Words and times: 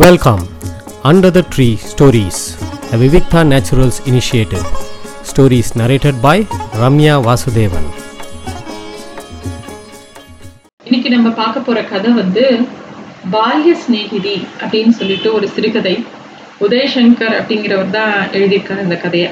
Welcome 0.00 0.42
under 1.04 1.32
the 1.36 1.40
tree 1.54 1.66
stories 1.88 2.38
a 2.92 2.98
Vivikta 3.00 3.40
naturals 3.50 3.98
initiative 4.10 4.62
Stories 5.30 5.68
narrated 5.80 6.18
by 6.20 6.42
Ramya 6.82 7.14
Vasudevan 7.26 7.88
இன்னைக்கு 10.86 11.10
நம்ம 11.10 11.30
பார்க்க 11.30 11.60
போற 11.60 11.82
கதை 11.82 12.12
வந்து 12.12 12.44
பால்ய 13.30 13.74
சிநேகிதி 13.82 14.46
அப்படின்னு 14.60 14.94
சொல்லிட்டு 15.00 15.32
ஒரு 15.32 15.48
சிறுகதை. 15.48 15.94
உதயசங்கர் 16.60 17.36
அப்படிங்கிறவர் 17.40 17.90
தான் 17.90 18.14
எழுதியிருக்கார் 18.32 18.82
இந்த 18.82 18.96
கதையை. 18.96 19.30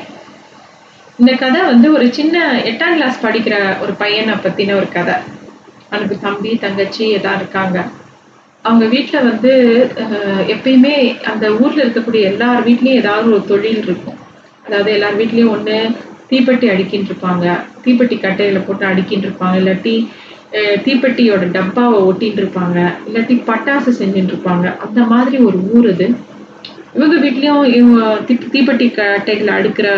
இந்த 1.19 1.33
கதை 1.33 1.63
வந்து 1.63 1.93
ஒரு 1.93 2.13
சின்ன 2.13 2.53
எட்டாம் 2.73 2.97
கிளாஸ் 2.99 3.25
படிக்கிற 3.25 3.81
ஒரு 3.81 3.93
பையனை 3.93 4.35
பத்தின 4.35 4.77
ஒரு 4.77 4.89
கதை. 4.89 5.15
அவனுக்கு 5.91 6.19
தம்பி 6.21 6.57
தங்கச்சி 6.57 7.11
எல்லாம் 7.11 7.37
இருக்காங்க. 7.37 7.79
அவங்க 8.63 8.87
வீட்டில் 8.87 9.23
வந்து 9.23 9.53
எப்பயுமே 10.47 11.21
அந்த 11.21 11.53
ஊர்ல 11.53 11.85
இருக்கக்கூடிய 11.85 12.21
எல்லார் 12.21 12.69
வீட்லயும் 12.69 12.85
ஏதாவது 12.85 13.27
ஒரு 13.27 13.45
தொழில் 13.47 13.83
இருக்கும். 13.83 14.15
அதாவது 14.67 14.93
எல்லார் 14.93 15.19
வீட்லயும் 15.19 15.55
ஒண்ணு 15.57 15.97
தீப்பெட்டி 16.31 16.69
அடிக்கின்னு 16.69 17.11
இருப்பாங்க. 17.11 17.61
தீப்பெட்டி 17.85 18.17
கட்டையில 18.17 18.61
போட்டு 18.67 18.87
அடிக்கின்னு 18.87 19.29
இருப்பாங்க. 19.29 19.55
இல்லாட்டி 19.55 20.09
தீப்பெட்டியோட 20.55 21.51
டப்பாவை 21.51 22.01
ஒட்டின்னு 22.01 22.41
இருப்பாங்க. 22.41 22.95
இல்லாட்டி 23.09 23.43
பட்டாசு 23.47 23.91
செஞ்சுட்டு 23.99 24.35
இருப்பாங்க. 24.35 24.77
அந்த 24.79 25.03
மாதிரி 25.03 25.37
ஒரு 25.37 25.71
ஊர் 25.73 25.89
இது 25.89 26.15
இவங்க 26.95 27.17
வீட்லயும் 27.17 27.75
இவங்க 27.75 28.19
தீ- 28.29 28.49
தீப்பெட்டி 28.53 28.91
கட்டைகளை 28.91 29.55
அடுக்கிற 29.55 29.89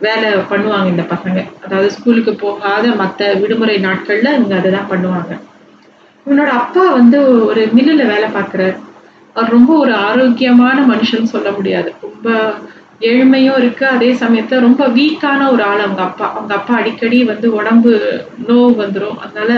வேலை 0.00 0.30
பண்ணுவாங்க 0.32 0.86
இந்த 0.86 1.02
பசங்க. 1.02 1.44
அதாவது 1.64 1.90
ஸ்கூலுக்கு 1.90 2.34
போகாத 2.34 2.88
மற்ற 2.88 3.32
விடுமுறை 3.34 3.76
நாட்கள்ல 3.76 4.34
இவங்க 4.34 4.56
அதை 4.56 4.70
தான் 4.70 4.88
பண்ணுவாங்க. 4.90 5.38
உன்னோட 6.26 6.46
அப்பா 6.60 6.90
வந்து 6.90 7.18
ஒரு 7.46 7.68
மில்லுல 7.74 8.04
வேலை 8.06 8.28
பார்க்குறாரு. 8.28 8.76
அவர் 9.36 9.50
ரொம்ப 9.50 9.76
ஒரு 9.78 9.94
ஆரோக்கியமான 10.06 10.86
மனுஷன் 10.86 11.22
சொல்ல 11.24 11.50
முடியாது. 11.50 11.94
ரொம்ப 12.02 12.28
ஏழ்மையும் 13.02 13.58
இருக்கு. 13.58 13.86
அதே 13.86 14.12
சமயத்துல 14.14 14.60
ரொம்ப 14.60 14.86
வீக்கான 14.88 15.50
ஒரு 15.52 15.62
ஆள் 15.62 15.80
அவங்க 15.80 16.02
அப்பா. 16.02 16.32
அவங்க 16.34 16.54
அப்பா 16.54 16.74
அடிக்கடி 16.74 17.24
வந்து 17.24 17.52
உடம்பு 17.52 17.92
நோவு 18.48 18.74
வந்துடும் 18.76 19.18
அதனால 19.18 19.52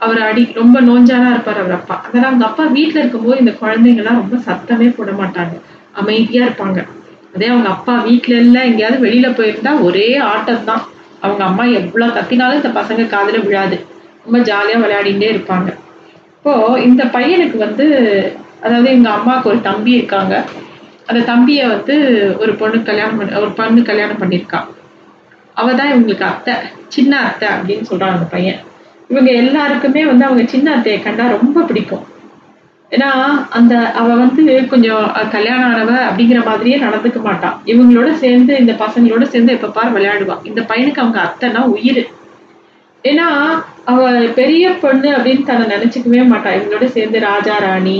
அவர் 0.00 0.18
அடி 0.20 0.52
ரொம்ப 0.54 0.80
நோஞ்சானா 0.80 1.30
இருப்பார் 1.30 1.58
அவர் 1.58 1.72
அப்பா. 1.72 2.02
அதனால 2.04 2.26
அவங்க 2.26 2.44
அப்பா 2.44 2.64
வீட்டுல 2.74 2.98
இருக்கும்போது 2.98 3.38
இந்த 3.38 3.54
குழந்தைங்கலாம் 3.60 4.20
ரொம்ப 4.20 4.36
சத்தமே 4.46 4.94
போட 4.96 5.10
மாட்டாங்க. 5.12 5.54
அமைதியா 5.92 6.46
இருப்பாங்க. 6.46 6.78
அதே 7.34 7.46
அவங்க 7.46 7.68
அப்பா 7.68 7.94
வீட்டுல 8.06 8.36
இல்ல 8.36 8.64
எங்கேயாவது 8.64 9.06
வெளியில 9.06 9.28
போயிருந்தா 9.30 9.82
ஒரே 9.82 10.16
ஆட்டம் 10.26 10.64
தான். 10.64 10.82
அவங்க 11.20 11.44
அம்மா 11.44 11.64
எவ்வளவு 11.72 12.12
கத்தினாலும் 12.12 12.54
இந்த 12.54 12.80
பசங்க 12.80 13.06
காதல 13.06 13.38
விழாது. 13.38 13.76
ரொம்ப 14.24 14.38
ஜாலியா 14.40 14.78
விளையாடிட்டே 14.82 15.28
இருப்பாங்க. 15.32 15.68
இப்போ 16.46 16.58
இந்த 16.86 17.04
பையனுக்கு 17.14 17.56
வந்து 17.62 17.84
அதாவது 18.64 18.88
எங்க 18.96 19.08
அம்மாவுக்கு 19.14 19.48
ஒரு 19.52 19.60
தம்பி 19.66 19.90
இருக்காங்க. 19.96 20.34
அந்த 21.08 21.20
தம்பிய 21.30 21.60
வந்து 21.72 21.94
ஒரு 22.42 22.52
பொண்ணு 22.60 22.78
கல்யாணம் 22.88 23.16
பண்ண 23.20 23.40
ஒரு 23.44 23.52
பொண்ணு 23.60 23.80
கல்யாணம் 23.88 24.20
பண்ணியிருக்கான் 24.20 24.68
அவ 25.60 25.72
தான் 25.78 25.90
இவங்களுக்கு 25.92 26.24
அத்தை 26.28 26.54
சின்ன 26.96 27.12
அத்தை 27.28 27.48
அப்படின்னு 27.54 27.88
சொல்றான் 27.90 28.14
அந்த 28.16 28.26
பையன். 28.34 28.60
இவங்க 29.12 29.30
எல்லாருக்குமே 29.42 30.04
வந்து 30.10 30.26
அவங்க 30.28 30.44
சின்ன 30.54 30.70
அத்தையை 30.76 30.98
கண்டா 31.06 31.26
ரொம்ப 31.36 31.64
பிடிக்கும். 31.70 32.04
ஏன்னா 32.92 33.10
அந்த 33.60 33.74
அவ 34.00 34.06
வந்து 34.24 34.44
கொஞ்சம் 34.74 35.04
கல்யாணம் 35.34 35.68
ஆனவ 35.72 35.90
அப்படிங்கிற 36.08 36.42
மாதிரியே 36.50 36.78
நடந்துக்க 36.86 37.20
மாட்டான். 37.28 37.58
இவங்களோட 37.72 38.12
சேர்ந்து 38.24 38.54
இந்த 38.62 38.74
பசங்களோட 38.84 39.26
சேர்ந்து 39.34 39.56
எப்ப 39.58 39.72
பார் 39.78 39.94
விளையாடுவான். 39.96 40.44
இந்த 40.44 40.62
பையனுக்கு 40.70 41.04
அவங்க 41.04 41.20
அத்தைனா 41.26 41.64
உயிர். 41.76 42.02
ஏன்னா 43.08 43.26
அவ 43.92 44.04
பெரிய 44.38 44.64
பொண்ணு 44.82 45.08
அப்படின்னு 45.16 45.48
தன்னை 45.48 45.64
நினைச்சுக்கவே 45.74 46.22
மாட்டா. 46.32 46.50
இவங்களோட 46.56 46.86
சேர்ந்து 46.96 47.18
ராஜா 47.30 47.56
ராணி 47.66 47.98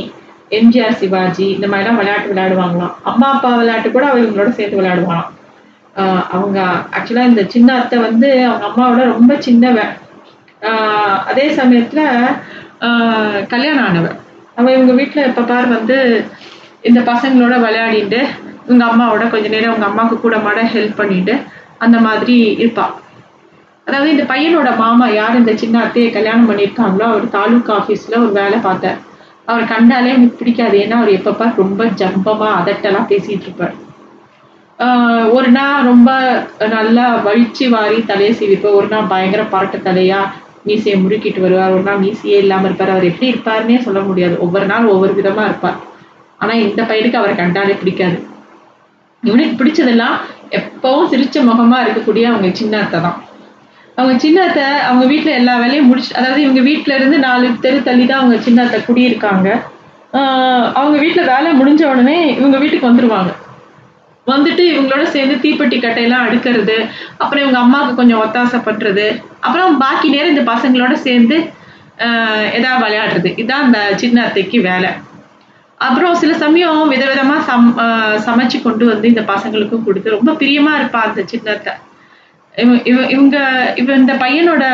எம்ஜிஆர் 0.58 0.98
சிவாஜி 1.00 1.46
இந்த 1.54 1.66
மாதிரிலாம் 1.70 1.98
விளையாட்டு 2.00 2.30
விளையாடுவாங்களாம். 2.32 2.94
அம்மா 3.10 3.28
அப்பா 3.34 3.50
விளையாட்டு 3.60 3.88
கூட 3.96 4.04
அவ 4.10 4.20
இவங்களோட 4.24 4.52
சேர்ந்து 4.58 4.80
விளையாடுவாங்களாம் 4.80 5.32
அவங்க 6.36 6.58
ஆக்சுவலாக 6.96 7.30
இந்த 7.30 7.42
சின்ன 7.54 7.68
அத்தை 7.80 7.98
வந்து 8.06 8.28
அவங்க 8.48 8.64
அம்மாவோட 8.70 9.04
ரொம்ப 9.14 9.32
சின்னவ. 9.46 9.78
அதே 11.30 11.46
சமயத்தில் 11.58 12.04
கல்யாணம் 13.52 13.86
ஆனவ. 13.88 14.06
அவள் 14.58 14.76
இவங்க 14.76 14.92
வீட்டில் 15.00 15.26
எப்போ 15.28 15.42
பார் 15.50 15.74
வந்து 15.76 15.96
இந்த 16.88 17.00
பசங்களோட 17.10 17.54
விளையாடிட்டு 17.64 18.20
இவங்க 18.66 18.84
அம்மாவோட 18.90 19.24
கொஞ்ச 19.32 19.46
நேரம் 19.54 19.72
அவங்க 19.72 19.88
அம்மாவுக்கு 19.90 20.18
கூட 20.26 20.36
மாட 20.46 20.60
ஹெல்ப் 20.74 21.00
பண்ணிட்டு 21.00 21.34
அந்த 21.84 21.96
மாதிரி 22.06 22.36
இருப்பாள் 22.62 22.94
அதாவது 23.86 24.08
இந்த 24.14 24.24
பையனோட 24.30 24.68
மாமா 24.82 25.06
யார்? 25.16 25.40
இந்த 25.40 25.52
சின்ன 25.62 25.76
அத்தையை 25.86 26.10
கல்யாணம் 26.16 26.48
பண்ணியிருக்காங்களோ 26.50 27.04
அவர் 27.10 27.26
தாலுக் 27.34 27.70
ஆஃபீஸில் 27.78 28.22
ஒரு 28.22 28.32
வேலை 28.38 28.58
பார்த்தார். 28.68 28.98
அவர் 29.50 29.70
கண்டாலே 29.72 30.14
எனக்கு 30.16 30.38
பிடிக்காது. 30.40 30.76
ஏன்னா 30.84 30.96
அவர் 31.00 31.16
எப்பப்பா 31.18 31.46
ரொம்ப 31.62 31.84
ஜம்பமாக 32.00 32.56
அதட்டெல்லாம் 32.60 33.10
பேசிகிட்டு 33.12 33.46
இருப்பார். 33.48 33.74
ஒரு 35.36 35.48
நாள் 35.58 35.86
ரொம்ப 35.90 36.10
நல்லா 36.76 37.04
வழிச்சு 37.26 37.66
வாரி 37.74 37.98
தலையை 38.10 38.32
சீவிப்பார் 38.40 38.78
ஒரு 38.80 38.88
நாள் 38.94 39.10
பயங்கர 39.12 39.42
பரட்ட 39.54 39.76
தலையாக 39.86 40.32
மீசையை 40.68 40.96
முறுக்கிட்டு 41.02 41.40
வருவார். 41.44 41.74
ஒரு 41.76 41.84
நாள் 41.88 42.02
மீசையே 42.04 42.38
இல்லாமல் 42.44 42.68
இருப்பார். 42.68 42.92
அவர் 42.94 43.10
எப்படி 43.10 43.30
இருப்பாருன்னே 43.32 43.78
சொல்ல 43.86 44.00
முடியாது. 44.08 44.34
ஒவ்வொரு 44.46 44.66
நாள் 44.72 44.90
ஒவ்வொரு 44.94 45.14
விதமாக 45.20 45.50
இருப்பார். 45.50 45.78
ஆனால் 46.42 46.64
இந்த 46.66 46.80
பையனுக்கு 46.90 47.20
அவரை 47.20 47.36
கண்டாலே 47.36 47.76
பிடிக்காது. 47.82 48.18
இவனுக்கு 49.22 49.54
பிடிச்சதெல்லாம் 49.60 50.16
எப்பவும் 50.58 51.08
சிரிச்ச 51.12 51.36
முகமாக 51.50 51.84
இருக்கக்கூடிய 51.84 52.24
அவங்க 52.32 52.50
சின்ன 52.62 52.80
அத்தை 52.82 52.98
தான் 53.06 53.16
அவங்க 53.98 54.14
சின்ன 54.18 54.38
அத்தை 54.42 54.64
அவங்க 54.88 55.04
வீட்டில் 55.06 55.38
எல்லா 55.38 55.54
வேலையும் 55.56 55.86
முடிச்சு 55.86 56.16
அதாவது 56.16 56.40
இவங்க 56.42 56.60
வீட்டில 56.60 56.94
இருந்து 56.94 57.18
நாலு 57.18 57.46
தெரு 57.60 57.82
தள்ளி 57.82 58.04
தான் 58.06 58.18
அவங்க 58.18 58.36
சின்ன 58.40 58.64
அத்தை 58.64 58.80
குடியிருக்காங்க. 58.80 59.48
ஆஹ் 60.12 60.66
அவங்க 60.74 60.96
வீட்டில் 60.98 61.30
வேலை 61.32 61.50
முடிஞ்ச 61.60 61.82
உடனே 61.92 62.18
இவங்க 62.36 62.56
வீட்டுக்கு 62.58 62.88
வந்துருவாங்க. 62.90 63.30
வந்துட்டு 64.26 64.62
இவங்களோட 64.72 65.02
சேர்ந்து 65.06 65.34
தீப்பெட்டி 65.42 65.76
கட்டையெல்லாம் 65.78 66.26
அடுக்கிறது 66.26 66.76
அப்புறம் 67.18 67.42
இவங்க 67.42 67.58
அம்மாவுக்கு 67.58 67.94
கொஞ்சம் 67.94 68.22
ஒத்தாசை 68.22 68.60
பண்றது 68.64 69.04
அப்புறம் 69.40 69.76
பாக்கி 69.78 70.08
நேரம் 70.08 70.32
இந்த 70.34 70.44
பசங்களோட 70.52 70.92
சேர்ந்து 71.06 71.36
ஆஹ் 72.06 72.46
ஏதாவது 72.52 72.80
விளையாடுறது. 72.84 73.28
இதுதான் 73.36 73.64
அந்த 73.66 73.78
சின்ன 73.96 74.24
அத்தைக்கு 74.24 74.60
வேலை. 74.60 74.90
அப்புறம் 75.80 76.14
சில 76.14 76.32
சமயம் 76.34 76.90
விதவிதமா 76.92 77.36
சம் 77.48 77.66
சமைச்சு 78.26 78.58
கொண்டு 78.62 78.84
வந்து 78.84 79.06
இந்த 79.08 79.22
பசங்களுக்கும் 79.32 79.84
கொடுத்து 79.84 80.16
ரொம்ப 80.16 80.32
பிரியமா 80.32 80.72
இருப்பா 80.78 81.00
அந்த 81.08 81.22
சின்னத்தை 81.26 81.72
இவங்க 83.12 83.36
இவ 83.80 83.94
இந்த 83.94 84.12
பையனோட 84.22 84.64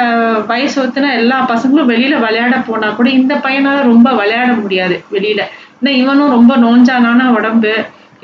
வயசு 0.51 0.77
ஒத்துனா 0.83 1.11
எல்லா 1.21 1.39
பசங்களும் 1.51 1.91
வெளியில 1.93 2.15
விளையாட 2.25 2.57
போனா 2.67 2.89
கூட 2.99 3.09
இந்த 3.11 3.35
பையனால 3.35 3.79
ரொம்ப 3.83 4.09
விளையாட 4.21 4.53
முடியாது 4.53 4.97
வெளியில. 5.15 5.41
ஏன்னா 5.81 5.93
இவனும் 6.03 6.35
ரொம்ப 6.37 6.57
நோஞ்சானான 6.57 7.27
உடம்பு. 7.39 7.73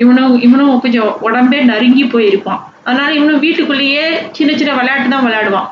இவனும் 0.03 0.35
இவனும் 0.41 0.79
கொஞ்சம் 0.79 1.11
உடம்பே 1.21 1.59
நறுங்கி 1.63 2.03
போயிருப்பான். 2.03 2.61
அதனால 2.83 3.09
இவனும் 3.13 3.43
வீட்டுக்குள்ளேயே 3.45 4.05
சின்ன 4.31 4.51
சின்ன 4.59 4.73
விளையாட்டு 4.73 5.09
தான் 5.09 5.25
விளையாடுவான். 5.27 5.67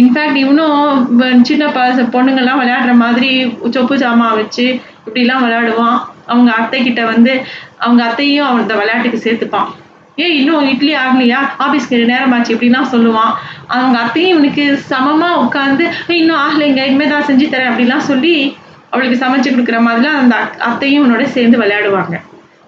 இன்ஃபேக்ட் 0.00 0.38
இவனும் 0.44 1.44
சின்ன 1.50 1.64
பச 1.76 2.06
பொண்ணுங்கெல்லாம் 2.14 2.60
விளையாடுற 2.62 2.94
மாதிரி 3.04 3.30
சொப்பு 3.76 3.96
சாமான் 3.96 4.36
வச்சு 4.40 4.66
இப்படிலாம் 5.06 5.44
விளையாடுவான். 5.44 5.98
அவங்க 6.26 6.50
அத்தை 6.52 6.82
கிட்ட 6.82 7.04
வந்து 7.12 7.32
அவங்க 7.78 8.02
அத்தையும் 8.04 8.46
அவன் 8.46 8.62
இந்த 8.62 8.74
விளையாட்டுக்கு 8.74 9.24
சேர்த்துப்பான். 9.26 9.70
ஏய் 10.16 10.36
இன்னும் 10.38 10.68
இட்லி 10.68 10.94
ஆகலையா? 10.94 11.38
ஆஃபீஸ்க்கு 11.58 12.04
நேரம் 12.04 12.32
ஆச்சு 12.32 12.54
இப்படிலாம் 12.54 12.86
சொல்லுவான். 12.92 13.32
அவங்க 13.66 13.98
அத்தையும் 13.98 14.30
இவனுக்கு 14.30 14.76
சமமாக 14.76 15.42
உட்காந்து 15.42 15.90
இன்னும் 16.08 16.36
ஆகலைங்க 16.36 16.84
இனிமேல் 16.84 17.08
தான் 17.08 17.24
செஞ்சு 17.24 17.50
தரேன் 17.50 17.72
அப்படிலாம் 17.72 17.98
சொல்லி 17.98 18.56
அவளுக்கு 18.90 19.26
சமைச்சு 19.26 19.54
கொடுக்குற 19.54 19.78
மாதிரிலாம் 19.80 20.16
அந்த 20.16 20.36
அக்- 20.36 20.58
அத்தையும் 20.58 21.04
இவனோட 21.04 21.22
சேர்ந்து 21.22 21.58
விளையாடுவாங்க. 21.58 22.20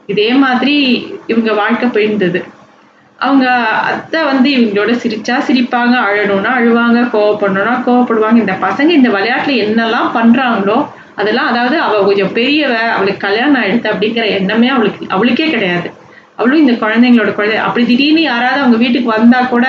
இதே 0.07 0.33
மாதிரி 0.33 1.07
இவங்க 1.27 1.53
வாழ்க்கை 1.53 1.89
போயிருந்தது. 1.89 2.45
அவங்க 3.19 3.51
அத்தை 3.67 4.25
வந்து 4.25 4.51
இவங்களோட 4.51 4.93
சிரிச்சா 4.93 5.43
சிரிப்பாங்க 5.49 5.95
அழணும்னா 5.99 6.51
அழுவாங்க 6.59 7.09
கோவப்படணும்னா 7.13 7.83
கோவப்படுவாங்க. 7.87 8.37
இந்த 8.37 8.53
பசங்க 8.53 8.89
இந்த 8.89 9.09
விளையாட்டில் 9.09 9.67
என்னெல்லாம் 9.67 10.11
பண்ணுறாங்களோ 10.15 10.87
அதெல்லாம் 11.15 11.47
அதாவது 11.47 11.81
அவள் 11.81 12.05
கொஞ்சம் 12.05 12.33
பெரியவ 12.33 12.75
அவளுக்கு 12.75 13.28
கல்யாணம் 13.28 13.63
ஆயிடுத்து 13.63 13.91
அப்படிங்கிற 13.93 14.27
எண்ணமே 14.27 14.69
அவளுக்கு 14.69 15.07
அவளுக்கே 15.09 15.51
கிடையாது. 15.51 16.04
அவளும் 16.36 16.59
இந்த 16.59 16.72
குழந்தைங்களோட 16.72 17.34
குழந்தை. 17.34 17.59
அப்படி 17.59 17.86
திடீர்னு 17.86 18.22
யாராவது 18.22 18.60
அவங்க 18.60 18.77
வீட்டுக்கு 18.77 19.09
வந்தா 19.10 19.41
கூட 19.42 19.66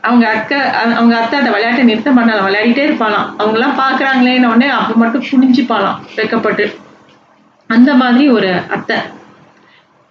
அவங்க 0.00 0.24
அக்கா 0.28 0.58
அவங்க 0.98 1.14
அத்தை 1.16 1.38
அந்த 1.38 1.50
விளையாட்டை 1.50 1.82
நிறுத்த 1.84 2.10
மாட்டாங்க 2.10 2.44
விளையாடிட்டே 2.46 2.84
இருப்பாளாம். 2.88 3.28
அவங்க 3.36 3.56
எல்லாம் 3.58 3.78
பாக்குறாங்களேன்னு 3.78 4.46
உடனே 4.46 4.68
அப்ப 4.68 4.94
மட்டும் 4.94 5.26
புனிஞ்சுப்பாளாம் 5.30 5.98
வெக்கப்பட்டு. 6.16 6.64
அந்த 7.66 7.94
மாதிரி 7.94 8.24
ஒரு 8.28 8.52
அத்தை. 8.68 8.96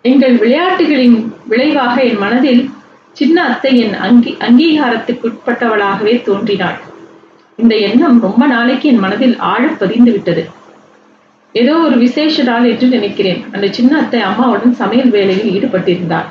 எங்கள் 0.05 0.35
விளையாட்டுகளின் 0.37 1.17
விளைவாக 1.47 1.95
என் 2.03 2.17
மனதில் 2.17 2.63
சின்ன 3.11 3.43
அத்தை 3.43 3.71
என் 3.79 3.93
அங்கீ 3.93 4.37
அங்கீகாரத்துக்குட்பட்டவளாகவே 4.47 6.13
தோன்றினாள். 6.21 6.79
இந்த 7.55 7.75
எண்ணம் 7.75 8.21
ரொம்ப 8.21 8.43
நாளைக்கு 8.47 8.89
என் 8.89 8.99
மனதில் 8.99 9.35
ஆழ 9.39 9.63
பதிந்து 9.81 10.11
விட்டது. 10.11 10.43
ஏதோ 11.53 11.73
ஒரு 11.85 11.95
விசேஷ 12.03 12.43
நாள் 12.49 12.67
என்று 12.71 12.87
நினைக்கிறேன். 12.97 13.39
அந்த 13.53 13.67
சின்ன 13.77 13.91
அத்தை 14.01 14.19
அம்மாவுடன் 14.27 14.79
சமையல் 14.81 15.11
வேலையில் 15.15 15.51
ஈடுபட்டிருந்தார் 15.55 16.27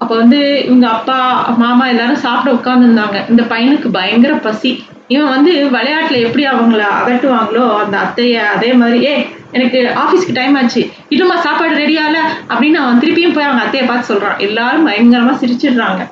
அப்போ 0.00 0.14
வந்து 0.20 0.38
இவங்க 0.66 0.86
அப்பா 0.96 1.16
மாமா 1.62 1.84
எல்லாரும் 1.92 2.22
சாப்பிட 2.24 2.50
உட்காந்துருந்தாங்க 2.56 3.18
இந்த 3.32 3.42
பையனுக்கு 3.52 3.88
பயங்கர 3.96 4.32
பசி. 4.46 4.70
இவன் 5.14 5.32
வந்து 5.34 5.52
விளையாட்டுல 5.74 6.20
எப்படி 6.26 6.44
அவங்கள 6.52 6.82
அகட்டுவாங்களோ 6.98 7.64
அந்த 7.82 7.96
அத்தைய 8.04 8.42
அதே 8.54 8.70
மாதிரி 8.80 8.98
ஏ 9.08 9.14
எனக்கு 9.56 9.78
ஆஃபீஸ்க்கு 10.02 10.36
டைம் 10.38 10.54
ஆச்சு. 10.60 10.82
இன்னுமா 11.14 11.36
சாப்பாடு 11.46 11.74
ரெடி 11.82 11.96
ஆகல 12.04 12.20
அப்படின்னு 12.50 12.78
அவன் 12.84 13.00
திருப்பியும் 13.02 13.34
போய் 13.36 13.48
அவங்க 13.48 13.64
அத்தையை 13.64 13.84
பார்த்து 13.90 14.10
சொல்றான். 14.12 14.38
எல்லாரும் 14.46 14.86
பயங்கரமா 14.88 15.34
சிரிச்சிடுறாங்க. 15.42 16.02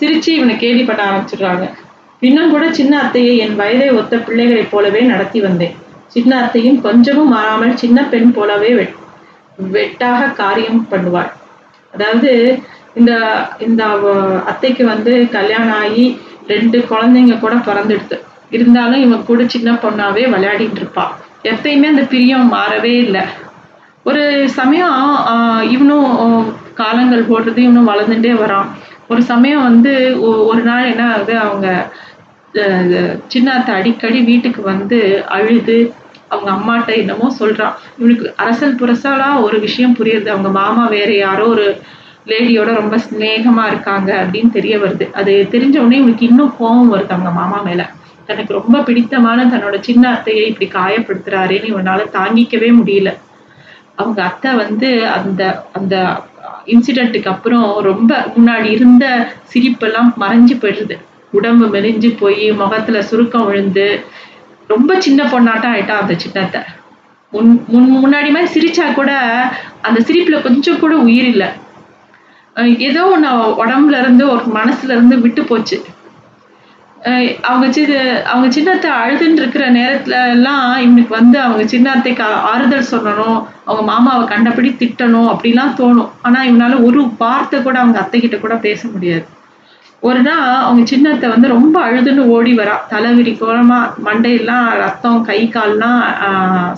சிரிச்சு 0.00 0.30
இவனை 0.38 0.56
கேள்விப்பட 0.64 0.96
பண்ண 0.96 1.10
ஆரம்பிச்சிடுறாங்க. 1.10 1.66
இன்னும் 2.28 2.52
கூட 2.54 2.64
சின்ன 2.78 2.94
அத்தையை 3.04 3.34
என் 3.44 3.60
வயதை 3.60 3.86
ஒத்த 4.00 4.16
பிள்ளைகளைப் 4.26 4.72
போலவே 4.72 5.02
நடத்தி 5.12 5.40
வந்தேன். 5.46 5.76
சின்ன 6.14 6.32
அத்தையும் 6.42 6.80
கொஞ்சமும் 6.80 7.28
மாறாமல் 7.28 7.76
சின்ன 7.76 7.98
பெண் 8.12 8.30
போலவே 8.32 8.70
வெட் 8.74 8.94
வெட்டாக 9.74 10.32
காரியம் 10.32 10.80
பண்ணுவாள். 10.90 11.30
அதாவது 11.94 12.30
இந்த 12.94 13.12
இந்த 13.58 13.82
அத்தைக்கு 14.46 14.84
வந்து 14.84 15.12
கல்யாணம் 15.32 15.78
ஆகி 15.82 16.04
ரெண்டு 16.48 16.78
குழந்தைங்க 16.90 17.34
கூட 17.38 17.54
பிறந்துடுது 17.66 18.18
இருந்தாலும் 18.50 19.02
இவன் 19.02 19.24
கூட 19.24 19.42
சின்ன 19.46 19.72
பொண்ணாவே 19.82 20.24
விளையாடிட்டு 20.34 20.78
இருப்பான் 20.80 21.12
எப்பயுமே 21.44 21.86
அந்த 21.92 22.02
பிரியம் 22.02 22.48
மாறவே 22.52 22.92
இல்லை. 23.04 23.24
ஒரு 24.04 24.22
சமயம் 24.58 24.98
இவனும் 25.70 26.08
காலங்கள் 26.74 27.28
போடுறது 27.28 27.60
இவனும் 27.66 27.88
வளர்ந்துட்டே 27.88 28.32
வரான். 28.42 28.68
ஒரு 29.08 29.22
சமயம் 29.22 29.62
வந்து 29.62 29.92
ஒ- 30.20 30.44
ஒரு 30.50 30.62
நாள் 30.62 30.90
என்ன 30.90 31.02
ஆகுது 31.12 31.34
அவங்க 31.38 31.68
சின்ன 33.28 33.48
அத்தை 33.52 33.72
அடிக்கடி 33.74 34.20
வீட்டுக்கு 34.20 34.62
வந்து 34.62 34.98
அழுது 35.28 35.76
அவங்க 36.30 36.50
அம்மாட்ட 36.50 36.96
என்னமோ 36.96 37.36
சொல்றான் 37.38 37.74
இவனுக்கு 37.98 38.34
அரசல் 38.36 38.74
புரசலா 38.74 39.42
ஒரு 39.42 39.60
விஷயம் 39.60 39.96
புரியுது. 39.96 40.26
அவங்க 40.26 40.50
மாமா 40.50 40.86
வேற 40.86 41.12
யாரோ 41.16 41.46
ஒரு 41.46 41.66
லேடியோட 42.26 42.74
ரொம்ப 42.74 42.96
சிநேகமா 42.96 43.66
இருக்காங்க 43.66 44.10
அப்படின்னு 44.22 44.50
தெரிய 44.50 44.78
வருது. 44.78 45.12
அது 45.12 45.32
தெரிஞ்ச 45.50 45.76
உடனே 45.78 45.96
இவனுக்கு 45.96 46.26
இன்னும் 46.26 46.54
கோபம் 46.58 46.92
வருது 46.94 47.08
அவங்க 47.08 47.30
மாமா 47.30 47.62
மேல. 47.62 47.82
தனக்கு 48.26 48.52
ரொம்ப 48.52 48.82
பிடித்தமான 48.82 49.44
தன்னோட 49.44 49.80
சின்ன 49.80 50.04
அத்தையை 50.12 50.44
இப்படி 50.46 50.68
காயப்படுத்துறாருன்னு 50.70 51.70
இவனால 51.72 52.00
தாங்கிக்கவே 52.12 52.70
முடியல. 52.80 53.10
அவங்க 53.94 54.22
அத்தை 54.22 54.50
வந்து 54.54 54.88
அந்த 55.08 55.42
அந்த 55.72 55.94
இன்சிடென்ட்டுக்கு 56.66 57.28
அப்புறம் 57.28 57.78
ரொம்ப 57.80 58.10
முன்னாடி 58.36 58.68
இருந்த 58.70 59.04
சிரிப்பெல்லாம் 59.52 60.10
மறைஞ்சு 60.20 60.54
போயிடுது. 60.62 60.96
உடம்பு 61.30 61.66
மெலிஞ்சு 61.66 62.08
போய் 62.18 62.52
முகத்துல 62.52 63.02
சுருக்கம் 63.02 63.46
விழுந்து 63.46 63.86
ரொம்ப 64.74 64.90
சின்ன 65.06 65.20
பொண்ணாட்டம் 65.32 65.72
ஆயிட்டா 65.74 65.94
அந்த 66.02 66.14
சின்னத்தை. 66.24 66.60
முன் 67.32 67.50
முன் 67.72 67.88
முன்னாடி 68.02 68.28
மாதிரி 68.34 68.48
சிரிச்சா 68.54 68.86
கூட 68.98 69.12
அந்த 69.86 69.98
சிரிப்புல 70.08 70.38
கொஞ்சம் 70.46 70.82
கூட 70.82 70.94
உயிர் 71.06 71.28
இல்லை. 71.32 71.48
ஏதோ 72.88 73.02
ஒன்று 73.14 73.30
உடம்புல 73.62 73.98
இருந்து 74.02 74.24
ஒரு 74.34 74.44
மனசுல 74.58 74.94
இருந்து 74.96 75.16
விட்டு 75.24 75.42
போச்சு. 75.50 75.78
அவங்க 77.48 77.66
சி 77.74 77.82
அவங்க 78.30 78.46
சின்னத்தை 78.56 78.88
அழுதுன்னு 79.02 79.40
இருக்கிற 79.42 79.64
நேரத்துல 79.76 80.16
எல்லாம் 80.34 80.64
இவனுக்கு 80.84 81.12
வந்து 81.18 81.38
அவங்க 81.44 81.62
சின்னத்தைக்கு 81.74 82.24
ஆறுதல் 82.50 82.90
சொல்லணும் 82.90 83.38
அவங்க 83.66 83.84
மாமாவை 83.90 84.24
கண்டபடி 84.32 84.70
திட்டணும் 84.80 85.30
அப்படிலாம் 85.32 85.76
தோணும். 85.80 86.10
ஆனா 86.26 86.40
இவனால 86.48 86.80
ஒரு 86.88 87.02
வார்த்தை 87.22 87.60
கூட 87.66 87.78
அவங்க 87.82 88.00
அத்தை 88.02 88.20
கிட்ட 88.20 88.38
கூட 88.38 88.56
பேச 88.66 88.88
முடியாது. 88.94 89.24
ஒரு 90.02 90.20
நாள் 90.26 90.44
அவங்க 90.66 90.82
சின்னத்தை 90.90 91.26
வந்து 91.32 91.48
ரொம்ப 91.54 91.76
அழுதுன்னு 91.86 92.22
ஓடி 92.34 92.52
வரா. 92.58 92.76
தலைவிரி 92.92 93.32
கோலமா 93.40 93.78
மண்டையெல்லாம் 94.06 94.68
ரத்தம் 94.82 95.18
கை 95.28 95.40
கால்லாம் 95.56 96.00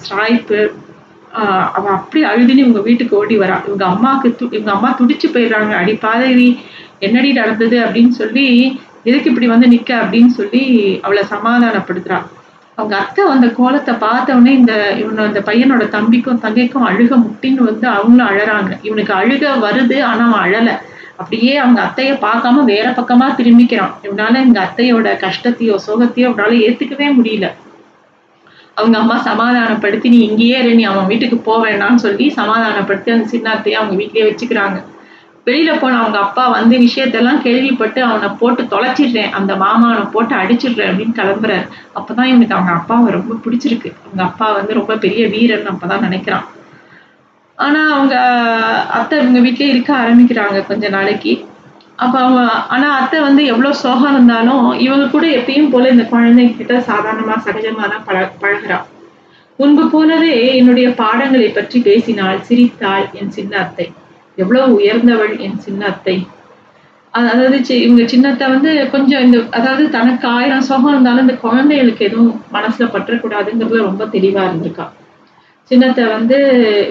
ஸ்ட்ராய்ப்பு 0.03 0.61
அவ 1.77 1.85
அப்படி 1.99 2.21
அழுதுன்னு 2.31 2.65
இவங்க 2.65 2.81
வீட்டுக்கு 2.89 3.15
ஓடி 3.21 3.37
வரா. 3.43 3.57
இவங்க 3.69 3.85
அம்மாவுக்கு 3.93 4.29
து 4.39 4.45
இவங்க 4.57 4.73
அம்மா 4.77 4.91
துடிச்சு 4.99 5.29
போயிடுறாங்க. 5.35 5.73
அடி 5.83 5.95
பாதவி 6.07 6.49
என்னடி 7.07 7.31
நடந்தது 7.41 7.77
அப்படின்னு 7.85 8.15
சொல்லி 8.21 8.47
எதுக்கு 9.09 9.31
இப்படி 9.31 9.49
வந்து 9.53 9.69
நிக்க 9.75 9.91
அப்படின்னு 10.03 10.33
சொல்லி 10.41 10.63
அவளை 11.07 11.23
சமாதானப்படுத்துறா. 11.33 12.19
அவங்க 12.79 12.95
அத்தை 13.03 13.23
அந்த 13.35 13.47
கோலத்தை 13.59 13.95
பார்த்தவொடனே 14.05 14.53
இந்த 14.61 14.73
இவனோட 15.01 15.25
அந்த 15.31 15.41
பையனோட 15.49 15.85
தம்பிக்கும் 15.97 16.43
தங்கைக்கும் 16.45 16.87
அழுக 16.91 17.17
முட்டின்னு 17.25 17.69
வந்து 17.71 17.87
அவங்களும் 17.97 18.31
அழறாங்க. 18.33 18.73
இவனுக்கு 18.89 19.15
அழுக 19.21 19.45
வருது 19.67 19.99
ஆனா 20.11 20.25
அவன் 20.29 20.45
அழலை. 20.47 20.75
அப்படியே 21.23 21.57
அவங்க 21.57 21.81
அத்தைய 21.83 22.13
பார்க்காம 22.27 22.65
வேற 22.65 22.87
பக்கமா 22.91 23.29
திரும்பிக்கிறான். 23.35 23.95
இவனால 24.03 24.35
இந்த 24.45 24.59
அத்தையோட 24.67 25.09
கஷ்டத்தையோ 25.25 25.77
சோகத்தையோ 25.87 26.29
அவனால 26.31 26.55
ஏத்துக்கவே 26.69 27.09
முடியல. 27.19 27.49
அவங்க 28.75 28.97
அம்மா 28.99 29.17
சமாதானப்படுத்தி 29.19 30.09
நீ 30.09 30.19
இங்கேயே 30.29 30.59
இரு 30.59 30.75
நீ 30.75 30.83
அவன் 30.83 31.07
வீட்டுக்கு 31.07 31.37
போக 31.37 31.91
சொல்லி 31.97 32.27
சமாதானப்படுத்தி 32.31 33.11
அந்த 33.11 33.27
சின்ன 33.27 33.47
அத்தையை 33.55 33.77
அவங்க 33.81 33.97
வீட்லயே 34.03 34.25
வச்சுக்கிறாங்க. 34.29 34.79
வெளியில 35.47 35.71
போன 35.81 35.95
அவங்க 35.99 36.19
அப்பா 36.19 36.49
வந்து 36.49 36.75
விஷயத்தெல்லாம் 36.79 37.41
கேள்விப்பட்டு 37.41 38.01
அவனை 38.03 38.29
போட்டு 38.41 38.63
தொலைச்சிடுறேன் 38.63 39.31
அந்த 39.31 39.53
மாமாவனை 39.55 40.05
போட்டு 40.11 40.35
அடிச்சிடுறேன் 40.35 40.91
அப்படின்னு 40.91 41.19
கிளம்புறாரு. 41.21 41.65
அப்பதான் 41.95 42.31
இவனுக்கு 42.33 42.55
அவங்க 42.55 42.73
அப்பாவை 42.73 43.09
ரொம்ப 43.13 43.35
பிடிச்சிருக்கு. 43.45 43.91
அவங்க 44.05 44.23
அப்பா 44.23 44.49
வந்து 44.53 44.75
ரொம்ப 44.75 44.97
பெரிய 44.97 45.23
வீரன் 45.29 45.71
அப்பதான் 45.73 46.05
நினைக்கிறான். 46.07 46.47
ஆனா 47.63 47.95
அவங்க 47.95 48.17
அத்தை 48.91 49.19
இவங்க 49.19 49.41
வீட்டிலே 49.41 49.71
இருக்க 49.71 49.95
ஆரம்பிக்கிறாங்க 49.97 50.67
கொஞ்ச 50.67 50.89
நாளைக்கு. 50.89 51.33
அப்ப 51.97 52.19
அவங்க 52.19 52.43
ஆனா 52.69 52.99
அத்தை 52.99 53.21
வந்து 53.21 53.45
எவ்வளவு 53.45 53.75
சோகம் 53.75 54.13
இருந்தாலும் 54.13 54.73
இவங்க 54.79 55.09
கூட 55.09 55.27
எப்பயும் 55.37 55.71
போல 55.71 55.89
இந்த 55.89 56.03
குழந்தைங்க 56.11 56.57
கிட்ட 56.57 56.79
சாதாரணமா 56.87 57.35
சகஜமா 57.45 57.89
தான் 57.89 58.05
பழ 58.05 58.31
பழகிறான் 58.41 58.87
முன்பு 59.59 59.91
போலவே 59.91 60.57
என்னுடைய 60.57 60.95
பாடங்களை 60.95 61.49
பற்றி 61.49 61.81
பேசினாள் 61.81 62.41
சிரித்தாள் 62.41 63.09
என் 63.13 63.31
சின்ன 63.31 63.59
அத்தை. 63.59 63.87
எவ்வளவு 64.39 64.81
உயர்ந்தவள் 64.81 65.39
என் 65.39 65.59
சின்ன 65.59 65.87
அத்தை. 65.87 66.17
அதாவது 67.15 67.59
சி- 67.59 67.83
இவங்க 67.83 68.07
சின்னத்தை 68.07 68.49
வந்து 68.49 68.89
கொஞ்சம் 68.91 69.23
இந்த 69.23 69.39
அதாவது 69.51 69.91
தனக்கு 69.91 70.29
ஆயிரம் 70.29 70.61
சோகம் 70.61 70.89
இருந்தாலும் 70.89 71.21
இந்த 71.21 71.35
குழந்தைகளுக்கு 71.37 72.05
எதுவும் 72.05 72.43
மனசுல 72.53 72.87
பற்றக்கூடாதுங்கிறதுல 72.95 73.83
ரொம்ப 73.83 74.05
தெளிவா 74.05 74.43
இருந்திருக்கா. 74.45 74.87
சின்னத்தை 75.73 76.05
வந்து 76.05 76.39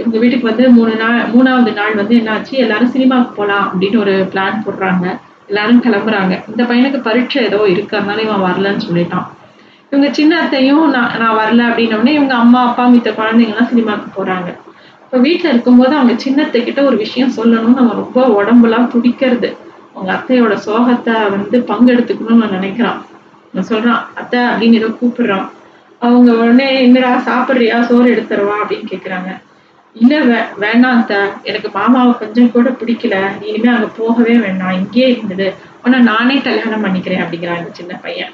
எங்க 0.03 0.17
வீட்டுக்கு 0.17 0.47
வந்து 0.49 0.69
மூணு 0.69 0.93
நாள் 0.95 1.17
மூணாவது 1.33 1.71
நாள் 1.73 1.95
வந்து 1.95 2.15
என்னாச்சு? 2.15 2.53
எல்லாரும் 2.63 2.91
சினிமாவுக்கு 2.91 3.33
போலாம் 3.35 3.65
அப்படின்னு 3.67 3.97
ஒரு 3.97 4.13
பிளான் 4.31 4.63
போடுறாங்க. 4.65 5.05
எல்லாரும் 5.47 5.83
கிளம்புறாங்க. 5.83 6.33
இந்த 6.51 6.63
பையனுக்கு 6.63 6.99
பரீட்சை 7.07 7.43
ஏதோ 7.43 7.59
இருக்கு. 7.73 7.97
அதனால 7.97 8.21
இவன் 8.21 8.43
வரலன்னு 8.47 8.85
சொல்லிட்டான். 8.87 9.27
இவங்க 9.91 10.13
சின்ன 10.13 10.39
அத்தையும் 10.39 10.89
நான் 10.89 11.13
நான் 11.19 11.37
வரல 11.41 11.61
அப்படின்ன 11.69 11.99
உடனே 11.99 12.13
இவங்க 12.13 12.33
அம்மா 12.33 12.63
அப்பா 12.67 12.83
மித்த 12.87 13.09
குழந்தைங்கலாம் 13.19 13.69
சினிமாவுக்கு 13.73 14.09
போறாங்க. 14.17 14.49
இப்போ 15.03 15.17
வீட்டில் 15.17 15.51
இருக்கும்போது 15.51 15.95
அவங்க 15.95 16.13
சின்னத்தை 16.17 16.63
கிட்ட 16.63 16.81
ஒரு 16.83 16.97
விஷயம் 16.97 17.33
சொல்லணும்னு 17.37 17.79
நம்ம 17.79 17.93
ரொம்ப 17.93 18.27
உடம்புலாம் 18.39 18.91
துடிக்கிறது. 18.95 19.57
அவங்க 19.95 20.11
அத்தையோட 20.17 20.53
சோகத்தை 20.67 21.15
வந்து 21.29 21.57
பங்கெடுத்துக்கணும்னு 21.71 22.43
நான் 22.43 22.57
நினைக்கிறான். 22.59 23.01
நான் 23.53 23.69
சொல்றான் 23.69 24.01
அத்தை 24.13 24.39
அப்படின்னு 24.39 24.79
ஏதோ 24.83 24.91
கூப்பிடுறான். 25.01 25.47
அவங்க 26.05 26.29
உடனே 26.41 26.67
என்னடா 26.85 27.11
சாப்பிட்றியா? 27.29 27.77
சோறு 27.87 28.07
எடுத்துறவா 28.13 28.55
அப்படின்னு 28.61 28.91
கேட்குறாங்க 28.91 29.31
இல்லை 29.95 30.19
வே 30.27 30.37
வேணாம் 30.63 30.97
அத்தை. 30.97 31.17
எனக்கு 31.49 31.69
மாமாவை 31.77 32.11
கொஞ்சம் 32.19 32.51
கூட 32.51 32.69
பிடிக்கல. 32.81 33.15
நீ 33.39 33.47
அங்கே 33.73 33.89
போகவே 33.97 34.35
வேண்டாம். 34.45 34.75
இங்கேயே 34.81 35.07
இருந்துடு. 35.13 35.47
உன்னை 35.83 35.99
நானே 36.11 36.35
கல்யாணம் 36.47 36.83
பண்ணிக்கிறேன் 36.85 37.23
அப்படிங்கிறான் 37.23 37.65
சின்ன 37.79 37.93
பையன். 38.05 38.31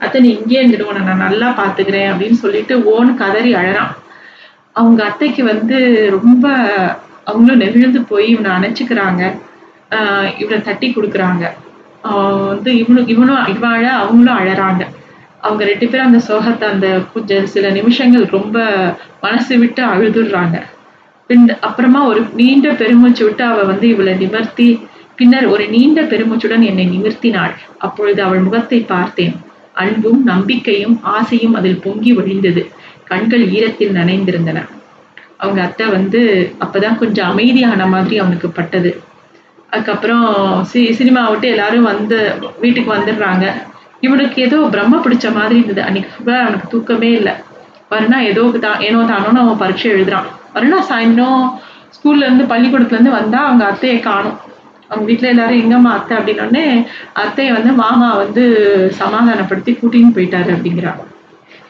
அத்தை 0.00 0.20
நீ 0.24 0.30
இங்கேயே 0.38 0.60
இருந்துடு. 0.62 0.88
உன்னை 0.90 1.02
நான் 1.08 1.24
நல்லா 1.26 1.48
பார்த்துக்கிறேன் 1.60 2.08
அப்படின்னு 2.12 2.38
சொல்லிட்டு 2.44 2.74
ஓன் 2.94 3.12
கதறி 3.20 3.52
அழறான். 3.60 3.92
அவங்க 4.80 5.00
அத்தைக்கு 5.04 5.42
வந்து 5.44 5.76
ரொம்ப 6.16 6.46
அவங்களும் 7.30 7.62
நெகிழ்ந்து 7.64 8.00
போய் 8.10 8.26
இவனை 8.34 8.50
அணைச்சிக்கிறாங்க. 8.56 9.22
இவனை 10.42 10.58
தட்டி 10.68 10.88
கொடுக்குறாங்க. 10.90 11.44
வந்து 12.52 12.70
இவனு 12.82 13.00
இவனும் 13.14 13.46
இவன் 13.54 13.74
அழ 13.76 13.86
அவங்களும் 14.02 14.38
அழறாங்க. 14.40 14.82
அவங்க 15.40 15.64
ரெண்டு 15.64 15.86
பேரும் 15.88 16.06
அந்த 16.06 16.20
சோகத்தை 16.28 16.68
அந்த 16.68 17.00
கொஞ்சம் 17.14 17.46
சில 17.46 17.70
நிமிஷங்கள் 17.70 18.24
ரொம்ப 18.24 18.56
மனசு 19.20 19.58
விட்டு 19.58 19.82
அழுதுடுறாங்க. 19.84 20.62
பின் 21.26 21.56
அப்புறமா 21.60 22.04
ஒரு 22.04 22.26
நீண்ட 22.34 22.72
பெருமூச்சு 22.72 23.24
விட்டு 23.24 23.44
அவள் 23.44 23.64
வந்து 23.64 23.88
இவளை 23.88 24.14
நிமர்த்தி 24.14 24.68
பின்னர் 25.16 25.46
ஒரு 25.46 25.68
நீண்ட 25.68 26.02
பெருமூச்சுடன் 26.02 26.64
என்னை 26.64 26.86
நிமிர்த்தினாள். 26.86 27.54
அப்பொழுது 27.78 28.22
அவள் 28.22 28.38
முகத்தை 28.38 28.80
பார்த்தேன். 28.80 29.34
அன்பும் 29.72 30.24
நம்பிக்கையும் 30.24 31.00
ஆசையும் 31.02 31.54
அதில் 31.54 31.80
பொங்கி 31.80 32.12
வழிந்தது 32.12 32.62
கண்கள் 33.04 33.44
ஈரத்தில் 33.46 33.96
நனைந்திருந்தன. 34.00 34.58
அவங்க 35.36 35.62
அத்தை 35.62 35.86
வந்து 35.86 36.52
அப்பதான் 36.60 36.98
கொஞ்சம் 36.98 37.30
அமைதியான 37.30 37.86
மாதிரி 37.86 38.18
அவனுக்கு 38.18 38.48
பட்டது. 38.48 39.00
அதுக்கப்புறம் 39.70 40.26
சி 40.64 40.92
சினிமா 40.92 41.28
விட்டு 41.28 41.48
எல்லாரும் 41.48 41.82
வந்து 41.82 42.18
வீட்டுக்கு 42.60 42.90
வந்துடுறாங்க. 42.94 43.46
இவனுக்கு 44.06 44.38
ஏதோ 44.46 44.58
பிரம்ம 44.74 45.00
பிடிச்ச 45.04 45.26
மாதிரி 45.38 45.54
இருந்தது. 45.58 45.82
அன்னைக்கு 45.88 46.10
ஃபுல்லாக 46.14 46.44
அவனுக்கு 46.44 46.72
தூக்கமே 46.74 47.10
இல்லை. 47.20 47.34
வருணா 47.92 48.18
ஏதோ 48.30 48.42
தான் 48.66 48.80
ஏனோ 48.86 49.00
தானோன்னு 49.10 49.42
அவன் 49.44 49.60
பரீட்சை 49.62 49.88
எழுதுறான். 49.94 50.28
வருணா 50.54 50.78
சாயந்தரம் 50.90 51.44
ஸ்கூல்லேருந்து 51.96 52.44
பள்ளிக்கூடத்துலேருந்து 52.52 53.16
வந்தால் 53.18 53.46
அவங்க 53.48 53.64
அத்தையை 53.70 53.98
காணும். 54.08 54.36
அவங்க 54.88 55.04
வீட்டில் 55.10 55.32
எல்லாரும் 55.32 55.60
எங்கம்மா 55.62 55.92
அத்தை? 55.98 56.14
அப்படின்னோடனே 56.18 56.64
அத்தையை 57.22 57.52
வந்து 57.56 57.70
மாமா 57.82 58.08
வந்து 58.22 58.42
சமாதானப்படுத்தி 59.00 59.72
கூட்டின்னு 59.80 60.14
போயிட்டாரு 60.16 60.50
அப்படிங்கிறாங்க 60.56 61.04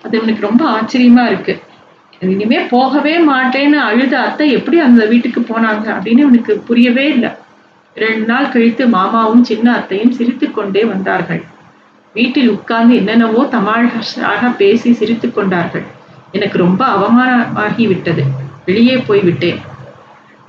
அது 0.04 0.14
இவனுக்கு 0.18 0.46
ரொம்ப 0.48 0.62
ஆச்சரியமா 0.76 1.24
இருக்கு. 1.30 1.54
இனிமே 2.34 2.58
போகவே 2.74 3.14
மாட்டேன்னு 3.30 3.78
அழுத 3.88 4.14
அத்தை 4.26 4.46
எப்படி 4.58 4.76
அந்த 4.86 5.02
வீட்டுக்கு 5.12 5.40
போனாங்க? 5.50 5.86
அப்படின்னு 5.96 6.24
இவனுக்கு 6.26 6.52
புரியவே 6.68 7.06
இல்லை. 7.14 7.30
ரெண்டு 7.96 8.24
நாள் 8.30 8.52
கழித்து 8.54 8.84
மாமாவும் 8.94 9.44
சின்ன 9.50 9.66
அத்தையும் 9.78 10.14
சிரித்து 10.18 10.46
கொண்டே 10.50 10.82
வந்தார்கள். 10.92 11.42
வீட்டில் 12.16 12.50
உட்கார்ந்து 12.56 12.94
என்னென்னவோ 13.00 13.40
தமாஷாக 13.54 14.50
பேசி 14.60 14.90
சிரித்து 15.00 15.28
கொண்டார்கள். 15.30 15.86
எனக்கு 16.36 16.56
ரொம்ப 16.64 16.82
அவமானமாகி 16.96 17.84
விட்டது 17.92 18.22
வெளியே 18.68 18.96
போய்விட்டேன் 19.08 19.58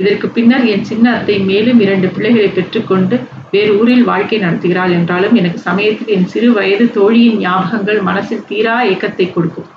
இதற்கு 0.02 0.28
பின்னர் 0.36 0.66
என் 0.72 0.88
சின்ன 0.90 1.06
அத்தை 1.18 1.36
மேலும் 1.50 1.80
இரண்டு 1.86 2.08
பிள்ளைகளை 2.16 2.50
பெற்றுக்கொண்டு 2.58 3.16
வேறு 3.54 3.72
ஊரில் 3.80 4.04
வாழ்க்கை 4.10 4.38
நடத்துகிறாள் 4.44 4.94
என்றாலும் 4.98 5.38
எனக்கு 5.42 5.60
சமயத்தில் 5.68 6.12
என் 6.16 6.28
சிறு 6.34 6.50
வயது 6.58 6.86
தோழியின் 6.98 7.40
ஞாபகங்கள் 7.46 8.00
மனசில் 8.10 8.48
தீரா 8.50 8.76
ஏக்கத்தை 8.92 9.28
கொடுக்கும். 9.32 9.70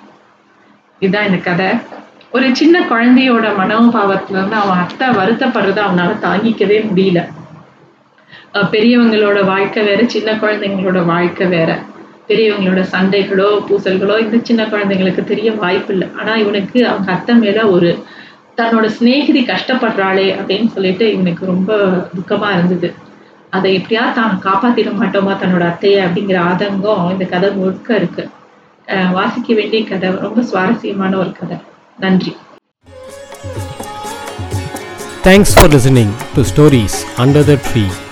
இதுதான் 1.02 1.28
இந்த 1.28 1.38
கதை. 1.49 1.68
ஒரு 2.37 2.49
சின்ன 2.61 2.82
குழந்தையோட 2.90 3.47
மனோபாவத்துல 3.61 4.38
இருந்து 4.38 4.56
அவன் 4.62 4.82
அத்தை 4.85 5.06
வருத்தப்படுறத 5.20 5.80
அவனால 5.87 6.11
தாங்கிக்கவே 6.26 6.78
முடியல. 6.88 7.20
பெரியவங்களோட 8.54 9.38
வாழ்க்கை 9.50 9.80
வேற 9.88 10.00
சின்ன 10.14 10.30
குழந்தைங்களோட 10.42 11.00
வாழ்க்கை 11.11 11.47
வேற. 11.57 11.71
பெரியவங்களோட 12.28 12.83
சண்டைகளோ 12.95 13.49
பூசல்களோ 13.69 14.16
இந்த 14.25 14.37
சின்ன 14.49 14.62
குழந்தைங்களுக்கு 14.73 15.23
தெரிய 15.30 15.50
வாய்ப்பு 15.62 15.92
இல்லை. 15.95 16.09
ஆனா 16.21 16.33
இவனுக்கு 16.42 16.78
அவங்க 16.90 17.09
அத்தை 17.16 17.35
மேல 17.45 17.66
ஒரு 17.75 17.90
தன்னோட 18.59 18.87
சிநேகிதி 18.97 19.42
கஷ்டப்படுறாளே 19.52 20.26
அப்படின்னு 20.38 20.69
சொல்லிட்டு 20.75 21.07
இவனுக்கு 21.14 21.45
ரொம்ப 21.52 21.78
துக்கமா 22.16 22.50
இருந்தது. 22.57 22.90
அதை 23.57 23.71
எப்படியா 23.78 24.02
தான் 24.19 24.35
காப்பாத்திட 24.47 24.90
மாட்டோமா 25.00 25.33
தன்னோட 25.42 25.64
அத்தையை 25.73 26.00
அப்படிங்கிற 26.07 26.38
ஆதங்கம் 26.50 27.07
இந்த 27.14 27.25
கதை 27.33 27.50
முழுக்க 27.61 27.97
இருக்கு. 28.02 28.25
வாசிக்க 29.16 29.49
வேண்டிய 29.61 29.83
கதை 29.90 30.11
ரொம்ப 30.26 30.42
சுவாரஸ்யமான 30.50 31.12
ஒரு 31.23 31.33
கதை. 31.40 31.59
நன்றி. 32.04 32.35
Thanks 35.26 35.57
for 35.57 35.73
listening 35.78 36.14
to 36.37 36.42
stories 36.52 37.00
under 37.25 37.49
the 37.50 37.57
tree 37.66 37.85